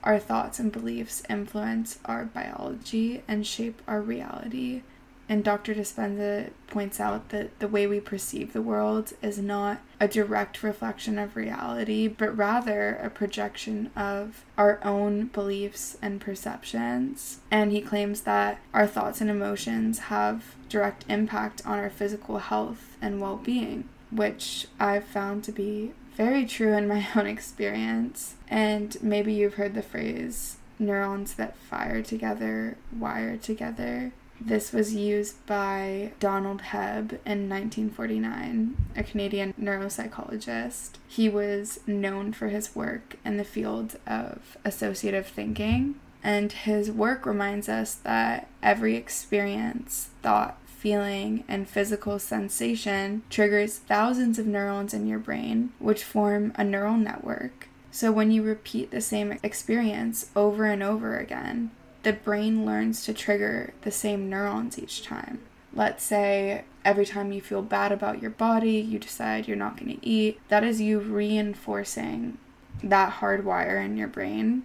our 0.04 0.18
thoughts 0.18 0.58
and 0.58 0.70
beliefs 0.70 1.22
influence 1.30 1.98
our 2.04 2.26
biology 2.26 3.22
and 3.26 3.46
shape 3.46 3.80
our 3.88 4.02
reality. 4.02 4.82
And 5.28 5.42
Dr. 5.42 5.74
Dispenza 5.74 6.50
points 6.68 7.00
out 7.00 7.30
that 7.30 7.58
the 7.58 7.68
way 7.68 7.86
we 7.86 7.98
perceive 7.98 8.52
the 8.52 8.62
world 8.62 9.12
is 9.22 9.38
not 9.38 9.80
a 9.98 10.06
direct 10.06 10.62
reflection 10.62 11.18
of 11.18 11.34
reality, 11.34 12.06
but 12.06 12.36
rather 12.36 12.94
a 12.96 13.10
projection 13.10 13.90
of 13.96 14.44
our 14.56 14.78
own 14.84 15.26
beliefs 15.26 15.96
and 16.00 16.20
perceptions. 16.20 17.40
And 17.50 17.72
he 17.72 17.80
claims 17.80 18.20
that 18.22 18.60
our 18.72 18.86
thoughts 18.86 19.20
and 19.20 19.28
emotions 19.30 19.98
have 19.98 20.54
direct 20.68 21.04
impact 21.08 21.62
on 21.66 21.78
our 21.78 21.90
physical 21.90 22.38
health 22.38 22.96
and 23.02 23.20
well 23.20 23.36
being, 23.36 23.88
which 24.10 24.68
I've 24.78 25.04
found 25.04 25.42
to 25.44 25.52
be 25.52 25.92
very 26.14 26.46
true 26.46 26.72
in 26.72 26.86
my 26.86 27.06
own 27.16 27.26
experience. 27.26 28.36
And 28.48 28.96
maybe 29.02 29.32
you've 29.32 29.54
heard 29.54 29.74
the 29.74 29.82
phrase 29.82 30.58
neurons 30.78 31.34
that 31.34 31.56
fire 31.56 32.02
together 32.02 32.76
wire 32.96 33.36
together. 33.36 34.12
This 34.40 34.72
was 34.72 34.94
used 34.94 35.44
by 35.46 36.12
Donald 36.20 36.60
Hebb 36.60 37.18
in 37.24 37.48
1949, 37.48 38.76
a 38.94 39.02
Canadian 39.02 39.54
neuropsychologist. 39.60 40.90
He 41.08 41.28
was 41.28 41.80
known 41.86 42.32
for 42.32 42.48
his 42.48 42.76
work 42.76 43.16
in 43.24 43.38
the 43.38 43.44
field 43.44 43.96
of 44.06 44.56
associative 44.64 45.26
thinking, 45.26 45.96
and 46.22 46.52
his 46.52 46.90
work 46.90 47.24
reminds 47.24 47.68
us 47.68 47.94
that 47.94 48.48
every 48.62 48.94
experience, 48.94 50.10
thought, 50.22 50.58
feeling, 50.66 51.42
and 51.48 51.68
physical 51.68 52.18
sensation 52.18 53.22
triggers 53.30 53.78
thousands 53.78 54.38
of 54.38 54.46
neurons 54.46 54.92
in 54.92 55.06
your 55.06 55.18
brain, 55.18 55.72
which 55.78 56.04
form 56.04 56.52
a 56.56 56.62
neural 56.62 56.96
network. 56.96 57.68
So 57.90 58.12
when 58.12 58.30
you 58.30 58.42
repeat 58.42 58.90
the 58.90 59.00
same 59.00 59.38
experience 59.42 60.30
over 60.36 60.66
and 60.66 60.82
over 60.82 61.16
again, 61.16 61.70
the 62.06 62.12
brain 62.12 62.64
learns 62.64 63.04
to 63.04 63.12
trigger 63.12 63.74
the 63.82 63.90
same 63.90 64.30
neurons 64.30 64.78
each 64.78 65.02
time. 65.02 65.40
Let's 65.74 66.04
say 66.04 66.62
every 66.84 67.04
time 67.04 67.32
you 67.32 67.40
feel 67.40 67.62
bad 67.62 67.90
about 67.90 68.22
your 68.22 68.30
body, 68.30 68.74
you 68.74 69.00
decide 69.00 69.48
you're 69.48 69.56
not 69.56 69.76
going 69.76 69.98
to 69.98 70.08
eat. 70.08 70.38
That 70.46 70.62
is 70.62 70.80
you 70.80 71.00
reinforcing 71.00 72.38
that 72.80 73.14
hard 73.14 73.44
wire 73.44 73.78
in 73.78 73.96
your 73.96 74.06
brain. 74.06 74.62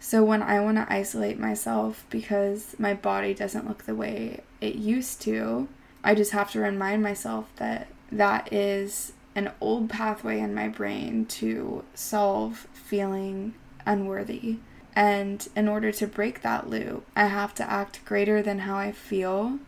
So 0.00 0.24
when 0.24 0.40
I 0.42 0.60
want 0.60 0.78
to 0.78 0.90
isolate 0.90 1.38
myself 1.38 2.06
because 2.08 2.74
my 2.78 2.94
body 2.94 3.34
doesn't 3.34 3.68
look 3.68 3.84
the 3.84 3.94
way 3.94 4.40
it 4.62 4.76
used 4.76 5.20
to, 5.22 5.68
I 6.02 6.14
just 6.14 6.30
have 6.30 6.50
to 6.52 6.60
remind 6.60 7.02
myself 7.02 7.50
that 7.56 7.88
that 8.10 8.50
is 8.50 9.12
an 9.34 9.52
old 9.60 9.90
pathway 9.90 10.40
in 10.40 10.54
my 10.54 10.68
brain 10.68 11.26
to 11.26 11.84
solve 11.92 12.66
feeling 12.72 13.52
unworthy. 13.84 14.56
And 14.98 15.48
in 15.54 15.68
order 15.68 15.92
to 15.92 16.08
break 16.08 16.42
that 16.42 16.68
loop, 16.68 17.06
I 17.14 17.26
have 17.26 17.54
to 17.54 17.70
act 17.70 18.04
greater 18.04 18.42
than 18.42 18.58
how 18.60 18.76
I 18.76 18.90
feel. 18.90 19.60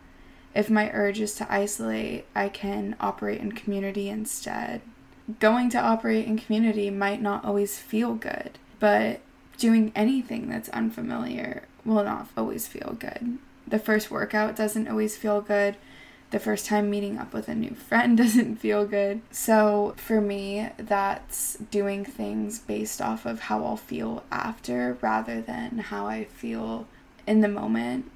If 0.57 0.69
my 0.69 0.91
urge 0.91 1.21
is 1.21 1.37
to 1.37 1.47
isolate, 1.49 2.27
I 2.35 2.49
can 2.49 2.97
operate 2.99 3.41
in 3.41 3.53
community 3.53 4.09
instead. 4.09 4.81
Going 5.39 5.71
to 5.71 5.79
operate 5.79 6.27
in 6.27 6.37
community 6.37 6.91
might 6.91 7.23
not 7.23 7.45
always 7.45 7.79
feel 7.79 8.17
good, 8.17 8.59
but 8.81 9.21
doing 9.57 9.93
anything 9.95 10.49
that's 10.49 10.69
unfamiliar 10.71 11.63
will 11.85 12.03
not 12.03 12.27
always 12.37 12.67
feel 12.67 12.97
good. 12.99 13.39
The 13.69 13.79
first 13.79 14.11
workout 14.11 14.57
doesn't 14.57 14.89
always 14.89 15.17
feel 15.17 15.41
good 15.43 15.77
the 16.31 16.39
first 16.39 16.67
time 16.67 16.89
meeting 16.89 17.19
up 17.19 17.33
with 17.33 17.49
a 17.49 17.55
new 17.55 17.75
friend 17.75 18.17
doesn't 18.17 18.57
feel 18.57 18.87
good. 18.87 19.21
So 19.31 19.95
for 19.97 20.21
me, 20.21 20.69
that's 20.77 21.57
doing 21.71 22.05
things 22.05 22.59
based 22.59 23.01
off 23.01 23.27
of 23.27 23.41
how 23.41 23.65
I'll 23.65 23.77
feel 23.77 24.25
after 24.31 24.97
rather 25.01 25.41
than 25.41 25.79
how 25.79 26.07
I 26.07 26.25
feel 26.25 26.87
in 27.27 27.41
the 27.41 27.49
moment. 27.49 28.11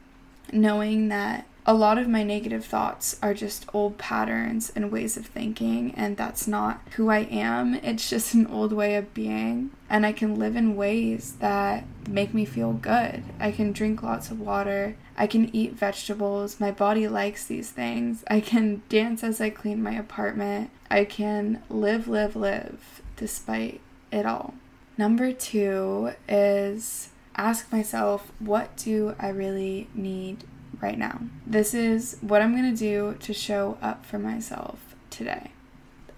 Knowing 0.52 1.08
that 1.08 1.46
a 1.66 1.72
lot 1.72 1.96
of 1.96 2.08
my 2.08 2.22
negative 2.22 2.64
thoughts 2.64 3.16
are 3.22 3.32
just 3.32 3.66
old 3.72 3.96
patterns 3.96 4.70
and 4.76 4.92
ways 4.92 5.16
of 5.16 5.26
thinking, 5.26 5.94
and 5.96 6.16
that's 6.16 6.46
not 6.46 6.82
who 6.96 7.08
I 7.08 7.20
am. 7.20 7.74
It's 7.76 8.10
just 8.10 8.34
an 8.34 8.46
old 8.48 8.72
way 8.72 8.96
of 8.96 9.14
being. 9.14 9.70
And 9.88 10.04
I 10.04 10.12
can 10.12 10.38
live 10.38 10.56
in 10.56 10.76
ways 10.76 11.36
that 11.40 11.84
make 12.06 12.34
me 12.34 12.44
feel 12.44 12.74
good. 12.74 13.24
I 13.40 13.50
can 13.50 13.72
drink 13.72 14.02
lots 14.02 14.30
of 14.30 14.40
water. 14.40 14.96
I 15.16 15.26
can 15.26 15.54
eat 15.56 15.72
vegetables. 15.72 16.60
My 16.60 16.70
body 16.70 17.08
likes 17.08 17.46
these 17.46 17.70
things. 17.70 18.24
I 18.28 18.40
can 18.40 18.82
dance 18.90 19.24
as 19.24 19.40
I 19.40 19.48
clean 19.48 19.82
my 19.82 19.92
apartment. 19.92 20.70
I 20.90 21.04
can 21.04 21.62
live, 21.70 22.06
live, 22.08 22.36
live 22.36 23.00
despite 23.16 23.80
it 24.12 24.26
all. 24.26 24.54
Number 24.98 25.32
two 25.32 26.12
is 26.28 27.08
ask 27.36 27.72
myself, 27.72 28.30
what 28.38 28.76
do 28.76 29.14
I 29.18 29.28
really 29.28 29.88
need 29.94 30.44
right 30.84 30.98
now. 30.98 31.18
This 31.46 31.72
is 31.72 32.18
what 32.20 32.42
I'm 32.42 32.54
going 32.54 32.70
to 32.70 32.78
do 32.78 33.16
to 33.20 33.32
show 33.32 33.78
up 33.80 34.04
for 34.04 34.18
myself 34.18 34.94
today. 35.08 35.50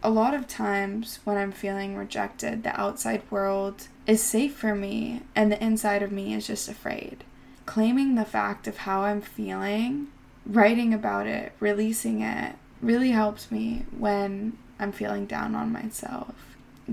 A 0.02 0.10
lot 0.10 0.34
of 0.34 0.48
times 0.48 1.20
when 1.22 1.36
I'm 1.36 1.52
feeling 1.52 1.96
rejected, 1.96 2.64
the 2.64 2.78
outside 2.78 3.22
world 3.30 3.86
is 4.08 4.20
safe 4.22 4.56
for 4.56 4.74
me 4.74 5.22
and 5.36 5.52
the 5.52 5.62
inside 5.62 6.02
of 6.02 6.10
me 6.10 6.34
is 6.34 6.48
just 6.48 6.68
afraid. 6.68 7.22
Claiming 7.64 8.16
the 8.16 8.24
fact 8.24 8.66
of 8.66 8.78
how 8.78 9.02
I'm 9.02 9.20
feeling, 9.20 10.08
writing 10.44 10.92
about 10.92 11.28
it, 11.28 11.52
releasing 11.60 12.20
it, 12.20 12.56
really 12.82 13.12
helps 13.12 13.52
me 13.52 13.86
when 13.96 14.58
I'm 14.80 14.90
feeling 14.90 15.26
down 15.26 15.54
on 15.54 15.72
myself. 15.72 16.34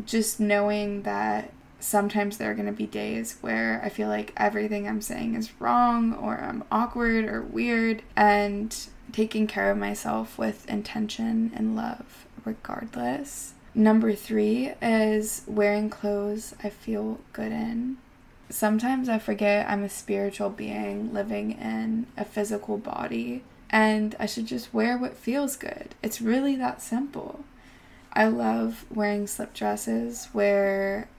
Just 0.06 0.40
knowing 0.40 1.02
that 1.04 1.52
sometimes 1.84 2.38
there 2.38 2.50
are 2.50 2.56
going 2.56 2.66
to 2.66 2.72
be 2.72 2.88
days 2.88 3.38
where 3.42 3.82
I 3.84 3.90
feel 3.90 4.08
like 4.08 4.34
everything 4.38 4.88
I'm 4.88 5.02
saying 5.02 5.36
is 5.36 5.52
wrong 5.60 6.14
or 6.14 6.40
I'm 6.40 6.64
awkward 6.72 7.26
or 7.26 7.42
weird, 7.42 8.04
and 8.16 8.76
taking 9.12 9.48
care 9.48 9.70
of 9.70 9.78
myself 9.78 10.38
with 10.38 10.68
intention 10.70 11.52
and 11.54 11.76
love 11.76 12.26
regardless. 12.46 13.54
Number 13.76 14.14
three 14.14 14.74
is 14.82 15.44
wearing 15.48 15.90
clothes 15.90 16.56
I 16.64 16.70
feel 16.70 17.20
good 17.34 17.52
in. 17.52 17.98
Sometimes 18.50 19.10
I 19.10 19.20
forget 19.20 19.70
I'm 19.70 19.84
a 19.84 19.90
spiritual 19.90 20.50
being 20.50 21.14
living 21.14 21.52
in 21.52 22.08
a 22.16 22.24
physical 22.24 22.78
body 22.78 23.44
and 23.70 24.16
I 24.20 24.26
should 24.26 24.46
just 24.46 24.74
wear 24.74 24.98
what 24.98 25.18
feels 25.18 25.56
good. 25.56 25.96
It's 26.04 26.22
really 26.22 26.56
that 26.58 26.82
simple. 26.82 27.44
I 28.14 28.28
love 28.28 28.86
wearing 28.94 29.26
slip 29.26 29.54
dresses 29.54 30.30
where 30.34 31.10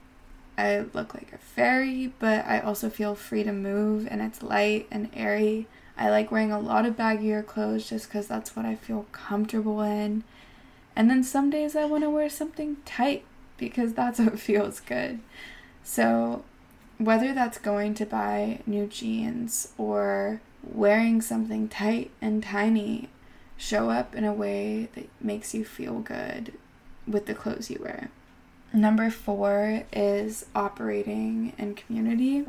I 0.57 0.85
look 0.93 1.13
like 1.13 1.33
a 1.33 1.37
fairy, 1.37 2.13
but 2.19 2.45
I 2.45 2.59
also 2.59 2.89
feel 2.89 3.15
free 3.15 3.43
to 3.43 3.51
move 3.51 4.07
and 4.09 4.21
it's 4.21 4.41
light 4.41 4.87
and 4.89 5.09
airy. 5.13 5.67
I 5.97 6.09
like 6.09 6.31
wearing 6.31 6.51
a 6.51 6.59
lot 6.59 6.85
of 6.85 6.97
baggier 6.97 7.45
clothes 7.45 7.89
just 7.89 8.07
because 8.07 8.27
that's 8.27 8.55
what 8.55 8.65
I 8.65 8.75
feel 8.75 9.05
comfortable 9.11 9.81
in. 9.81 10.23
And 10.95 11.09
then 11.09 11.23
some 11.23 11.49
days 11.49 11.75
I 11.75 11.85
want 11.85 12.03
to 12.03 12.09
wear 12.09 12.29
something 12.29 12.77
tight 12.85 13.23
because 13.57 13.93
that's 13.93 14.19
what 14.19 14.39
feels 14.39 14.79
good. 14.79 15.19
So, 15.83 16.43
whether 16.97 17.33
that's 17.33 17.57
going 17.57 17.93
to 17.95 18.05
buy 18.05 18.59
new 18.65 18.87
jeans 18.87 19.73
or 19.77 20.41
wearing 20.63 21.21
something 21.21 21.67
tight 21.67 22.11
and 22.21 22.41
tiny, 22.41 23.09
show 23.57 23.89
up 23.89 24.15
in 24.15 24.23
a 24.23 24.33
way 24.33 24.89
that 24.95 25.09
makes 25.21 25.53
you 25.53 25.63
feel 25.63 25.99
good 25.99 26.53
with 27.07 27.25
the 27.25 27.35
clothes 27.35 27.69
you 27.69 27.79
wear. 27.81 28.09
Number 28.75 29.09
four 29.09 29.83
is 29.93 30.47
operating 30.53 31.53
in 31.57 31.75
community. 31.75 32.43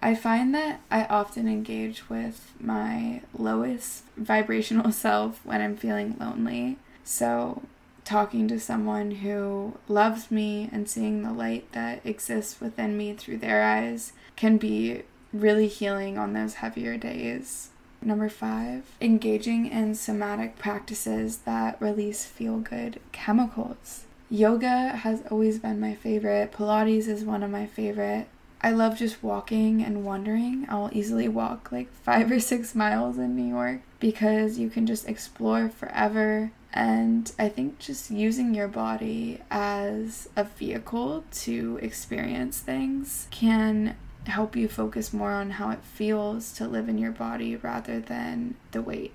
I 0.00 0.14
find 0.14 0.54
that 0.54 0.80
I 0.88 1.04
often 1.06 1.48
engage 1.48 2.08
with 2.08 2.52
my 2.60 3.22
lowest 3.36 4.04
vibrational 4.16 4.92
self 5.04 5.44
when 5.44 5.60
I'm 5.60 5.76
feeling 5.76 6.16
lonely. 6.20 6.78
So, 7.02 7.62
talking 8.04 8.46
to 8.48 8.60
someone 8.60 9.10
who 9.10 9.76
loves 9.88 10.30
me 10.30 10.70
and 10.70 10.88
seeing 10.88 11.24
the 11.24 11.32
light 11.32 11.72
that 11.72 12.06
exists 12.06 12.60
within 12.60 12.96
me 12.96 13.14
through 13.14 13.38
their 13.38 13.64
eyes 13.64 14.12
can 14.36 14.58
be 14.58 15.02
really 15.32 15.66
healing 15.66 16.16
on 16.16 16.34
those 16.34 16.54
heavier 16.54 16.96
days. 16.96 17.70
Number 18.00 18.28
five, 18.28 18.84
engaging 19.00 19.66
in 19.66 19.96
somatic 19.96 20.56
practices 20.56 21.38
that 21.38 21.82
release 21.82 22.26
feel 22.26 22.58
good 22.58 23.00
chemicals. 23.10 24.04
Yoga 24.30 24.88
has 24.88 25.22
always 25.30 25.58
been 25.58 25.80
my 25.80 25.94
favorite. 25.94 26.52
Pilates 26.52 27.08
is 27.08 27.24
one 27.24 27.42
of 27.42 27.50
my 27.50 27.66
favorite. 27.66 28.26
I 28.62 28.70
love 28.70 28.96
just 28.96 29.22
walking 29.22 29.82
and 29.82 30.04
wandering. 30.04 30.66
I'll 30.70 30.88
easily 30.92 31.28
walk 31.28 31.70
like 31.70 31.92
five 32.02 32.30
or 32.30 32.40
six 32.40 32.74
miles 32.74 33.18
in 33.18 33.36
New 33.36 33.46
York 33.46 33.82
because 34.00 34.58
you 34.58 34.70
can 34.70 34.86
just 34.86 35.06
explore 35.06 35.68
forever. 35.68 36.50
And 36.72 37.30
I 37.38 37.50
think 37.50 37.78
just 37.78 38.10
using 38.10 38.54
your 38.54 38.66
body 38.68 39.40
as 39.50 40.28
a 40.34 40.44
vehicle 40.44 41.24
to 41.32 41.78
experience 41.82 42.58
things 42.58 43.28
can 43.30 43.96
help 44.26 44.56
you 44.56 44.68
focus 44.68 45.12
more 45.12 45.32
on 45.32 45.50
how 45.50 45.70
it 45.70 45.84
feels 45.84 46.52
to 46.54 46.66
live 46.66 46.88
in 46.88 46.98
your 46.98 47.12
body 47.12 47.56
rather 47.56 48.00
than 48.00 48.56
the 48.72 48.82
weight. 48.82 49.12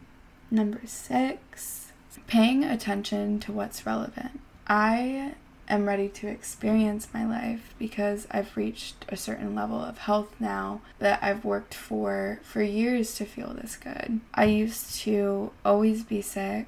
Number 0.52 0.82
six, 0.86 1.92
paying 2.28 2.64
attention 2.64 3.40
to 3.42 3.52
what's 3.52 3.86
relevant. 3.86 4.40
I 4.70 5.34
am 5.68 5.88
ready 5.88 6.08
to 6.10 6.28
experience 6.28 7.08
my 7.14 7.26
life 7.26 7.74
because 7.80 8.28
I've 8.30 8.56
reached 8.56 9.06
a 9.10 9.18
certain 9.18 9.56
level 9.56 9.84
of 9.84 9.98
health 9.98 10.36
now 10.40 10.82
that 11.00 11.20
I've 11.24 11.44
worked 11.44 11.74
for 11.74 12.40
for 12.44 12.62
years 12.62 13.16
to 13.16 13.26
feel 13.26 13.54
this 13.54 13.76
good. 13.76 14.20
I 14.34 14.46
used 14.46 14.96
to 15.02 15.52
always 15.66 16.04
be 16.04 16.22
sick. 16.22 16.68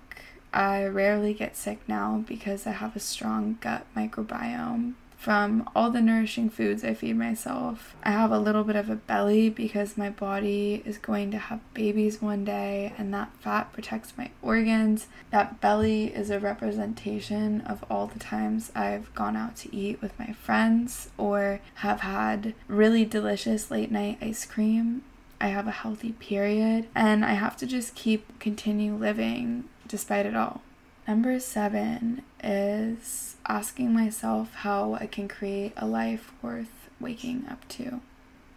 I 0.53 0.83
rarely 0.85 1.33
get 1.33 1.55
sick 1.55 1.79
now 1.87 2.23
because 2.27 2.65
I 2.67 2.71
have 2.71 2.95
a 2.95 2.99
strong 2.99 3.57
gut 3.61 3.85
microbiome 3.95 4.93
from 5.21 5.69
all 5.75 5.91
the 5.91 6.01
nourishing 6.01 6.49
foods 6.49 6.83
I 6.83 6.95
feed 6.95 7.15
myself. 7.15 7.95
I 8.01 8.09
have 8.09 8.31
a 8.31 8.39
little 8.39 8.63
bit 8.63 8.75
of 8.75 8.89
a 8.89 8.95
belly 8.95 9.51
because 9.51 9.95
my 9.95 10.09
body 10.09 10.81
is 10.83 10.97
going 10.97 11.29
to 11.29 11.37
have 11.37 11.59
babies 11.75 12.23
one 12.23 12.43
day, 12.43 12.91
and 12.97 13.13
that 13.13 13.31
fat 13.39 13.71
protects 13.71 14.17
my 14.17 14.31
organs. 14.41 15.05
That 15.29 15.61
belly 15.61 16.05
is 16.05 16.31
a 16.31 16.39
representation 16.39 17.61
of 17.61 17.85
all 17.87 18.07
the 18.07 18.17
times 18.17 18.71
I've 18.73 19.13
gone 19.13 19.37
out 19.37 19.55
to 19.57 19.75
eat 19.75 20.01
with 20.01 20.17
my 20.17 20.33
friends 20.33 21.11
or 21.19 21.61
have 21.75 21.99
had 21.99 22.55
really 22.67 23.05
delicious 23.05 23.69
late 23.69 23.91
night 23.91 24.17
ice 24.21 24.43
cream 24.43 25.03
I 25.39 25.47
have 25.47 25.67
a 25.67 25.71
healthy 25.71 26.11
period, 26.11 26.87
and 26.93 27.25
I 27.25 27.33
have 27.33 27.57
to 27.57 27.65
just 27.65 27.95
keep 27.95 28.39
continue 28.39 28.93
living 28.93 29.63
despite 29.87 30.27
it 30.27 30.35
all. 30.35 30.61
Number 31.07 31.39
seven 31.39 32.21
is 32.43 33.35
asking 33.47 33.93
myself 33.93 34.53
how 34.53 34.93
I 34.93 35.07
can 35.07 35.27
create 35.27 35.73
a 35.75 35.85
life 35.85 36.31
worth 36.41 36.89
waking 36.99 37.45
up 37.49 37.67
to. 37.69 38.01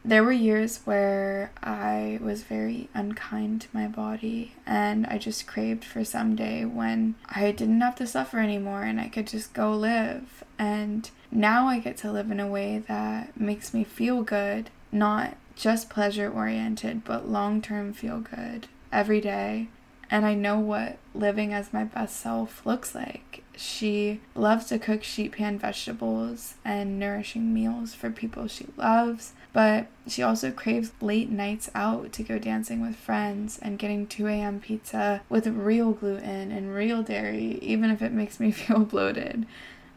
There 0.07 0.23
were 0.23 0.33
years 0.33 0.81
where 0.85 1.51
I 1.63 2.19
was 2.21 2.43
very 2.43 2.91
unkind 2.93 3.63
to 3.63 3.69
my 3.73 3.89
body, 3.89 4.53
and 4.67 5.07
I 5.07 5.17
just 5.17 5.47
craved 5.47 5.83
for 5.83 6.05
some 6.05 6.37
day 6.37 6.67
when 6.67 7.15
I 7.27 7.51
didn't 7.53 7.81
have 7.81 7.95
to 7.97 8.07
suffer 8.07 8.39
anymore 8.39 8.83
and 8.83 9.01
I 9.01 9.09
could 9.09 9.27
just 9.27 9.55
go 9.55 9.75
live. 9.75 10.45
And 10.59 11.11
now 11.31 11.69
I 11.69 11.79
get 11.79 11.97
to 11.99 12.13
live 12.13 12.31
in 12.31 12.39
a 12.39 12.47
way 12.47 12.83
that 12.87 13.41
makes 13.41 13.73
me 13.73 13.83
feel 13.83 14.23
good, 14.23 14.69
not 14.93 15.39
just 15.57 15.89
pleasure 15.89 16.31
oriented, 16.31 17.03
but 17.05 17.27
long 17.31 17.63
term 17.63 17.95
feel 17.95 18.21
good 18.21 18.69
every 18.93 19.23
day. 19.23 19.69
And 20.11 20.27
I 20.27 20.35
know 20.35 20.59
what 20.59 20.99
living 21.15 21.53
as 21.53 21.73
my 21.73 21.85
best 21.85 22.17
self 22.17 22.65
looks 22.67 22.95
like. 22.95 23.43
She 23.57 24.21
loves 24.35 24.67
to 24.67 24.79
cook 24.79 25.05
sheet 25.05 25.33
pan 25.33 25.59
vegetables 25.59 26.55
and 26.65 26.99
nourishing 26.99 27.55
meals 27.55 27.95
for 27.95 28.11
people 28.11 28.49
she 28.49 28.67
loves, 28.77 29.33
but 29.53 29.87
she 30.07 30.23
also 30.23 30.51
craves 30.51 30.93
late 31.01 31.31
nights 31.31 31.71
out 31.75 32.13
to 32.13 32.23
go 32.23 32.39
dancing 32.39 32.81
with 32.81 32.97
friends 32.97 33.59
and 33.63 33.79
getting 33.79 34.07
2 34.07 34.27
a.m. 34.27 34.61
pizza 34.61 35.23
with 35.29 35.47
real 35.47 35.93
gluten 35.93 36.51
and 36.51 36.75
real 36.75 37.03
dairy, 37.03 37.59
even 37.63 37.91
if 37.91 38.03
it 38.03 38.13
makes 38.13 38.41
me 38.41 38.51
feel 38.53 38.81
bloated. 38.81 39.47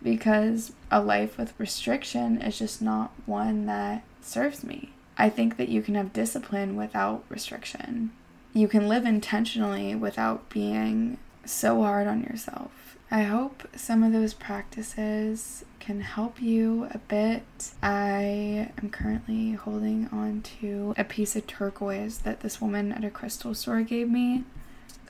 Because 0.04 0.74
a 0.92 1.02
life 1.02 1.38
with 1.38 1.54
restriction 1.58 2.40
is 2.42 2.60
just 2.60 2.82
not 2.82 3.12
one 3.26 3.66
that 3.66 4.04
serves 4.22 4.64
me. 4.64 4.92
I 5.18 5.30
think 5.30 5.58
that 5.58 5.70
you 5.70 5.82
can 5.82 5.96
have 5.96 6.14
discipline 6.14 6.76
without 6.76 7.24
restriction. 7.30 8.12
You 8.54 8.68
can 8.68 8.88
live 8.88 9.06
intentionally 9.06 9.96
without 9.96 10.50
being 10.50 11.18
so 11.46 11.82
hard 11.84 12.08
on 12.08 12.24
yourself. 12.24 12.98
I 13.10 13.24
hope 13.24 13.68
some 13.76 14.04
of 14.04 14.12
those 14.12 14.34
practices 14.34 15.64
can 15.80 16.02
help 16.02 16.42
you 16.42 16.90
a 16.92 16.98
bit. 16.98 17.46
I 17.82 18.72
am 18.82 18.90
currently 18.92 19.54
holding 19.54 20.10
on 20.12 20.42
to 20.60 20.94
a 20.98 21.06
piece 21.06 21.36
of 21.38 21.48
turquoise 21.48 22.20
that 22.20 22.42
this 22.42 22.60
woman 22.60 22.92
at 22.92 23.06
a 23.06 23.10
crystal 23.10 23.54
store 23.54 23.82
gave 23.82 24.10
me. 24.10 24.44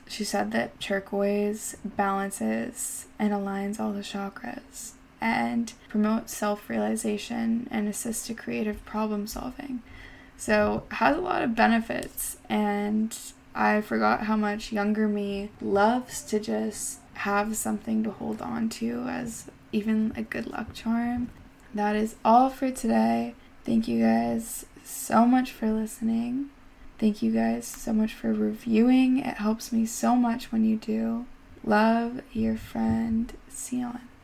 She 0.06 0.22
said 0.22 0.52
that 0.52 0.78
turquoise 0.80 1.76
balances 1.84 3.06
and 3.18 3.32
aligns 3.32 3.80
all 3.80 3.92
the 3.92 4.00
chakras 4.00 4.92
and 5.20 5.72
promotes 5.88 6.36
self 6.36 6.68
realization 6.70 7.66
and 7.70 7.88
assists 7.88 8.26
to 8.28 8.34
creative 8.34 8.84
problem 8.84 9.26
solving. 9.26 9.82
So, 10.38 10.84
has 10.92 11.16
a 11.16 11.20
lot 11.20 11.42
of 11.42 11.54
benefits, 11.56 12.38
and 12.48 13.14
I 13.54 13.80
forgot 13.80 14.22
how 14.22 14.36
much 14.36 14.72
younger 14.72 15.08
me 15.08 15.50
loves 15.60 16.22
to 16.22 16.38
just 16.38 17.00
have 17.14 17.56
something 17.56 18.04
to 18.04 18.12
hold 18.12 18.40
on 18.40 18.68
to 18.68 19.04
as 19.08 19.50
even 19.72 20.12
a 20.16 20.22
good 20.22 20.46
luck 20.46 20.72
charm. 20.72 21.30
That 21.74 21.96
is 21.96 22.14
all 22.24 22.50
for 22.50 22.70
today. 22.70 23.34
Thank 23.64 23.88
you 23.88 24.00
guys 24.00 24.64
so 24.84 25.26
much 25.26 25.50
for 25.50 25.70
listening. 25.70 26.50
Thank 26.98 27.22
you 27.22 27.32
guys 27.32 27.66
so 27.66 27.92
much 27.92 28.14
for 28.14 28.32
reviewing. 28.32 29.18
It 29.18 29.36
helps 29.36 29.72
me 29.72 29.86
so 29.86 30.16
much 30.16 30.50
when 30.50 30.64
you 30.64 30.76
do. 30.76 31.26
Love 31.64 32.22
your 32.32 32.56
friend, 32.56 33.32
Sion. 33.50 34.07